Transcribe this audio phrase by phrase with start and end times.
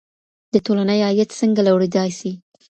[0.53, 2.31] د ټولني عاید څنګه لوړېدای سي؟